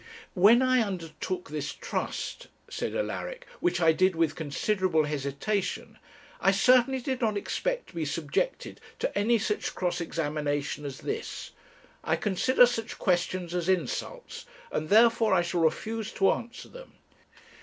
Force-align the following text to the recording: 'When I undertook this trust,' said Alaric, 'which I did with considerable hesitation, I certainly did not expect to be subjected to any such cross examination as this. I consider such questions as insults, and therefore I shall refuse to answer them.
'When 0.33 0.63
I 0.63 0.81
undertook 0.81 1.51
this 1.51 1.73
trust,' 1.73 2.47
said 2.67 2.95
Alaric, 2.95 3.45
'which 3.59 3.79
I 3.79 3.91
did 3.91 4.15
with 4.15 4.33
considerable 4.35 5.03
hesitation, 5.03 5.99
I 6.39 6.49
certainly 6.49 6.99
did 7.01 7.21
not 7.21 7.37
expect 7.37 7.89
to 7.89 7.93
be 7.93 8.05
subjected 8.05 8.81
to 8.97 9.15
any 9.15 9.37
such 9.37 9.75
cross 9.75 10.01
examination 10.01 10.85
as 10.85 11.01
this. 11.01 11.51
I 12.03 12.15
consider 12.15 12.65
such 12.65 12.97
questions 12.97 13.53
as 13.53 13.69
insults, 13.69 14.47
and 14.71 14.89
therefore 14.89 15.35
I 15.35 15.43
shall 15.43 15.61
refuse 15.61 16.11
to 16.13 16.31
answer 16.31 16.69
them. 16.69 16.93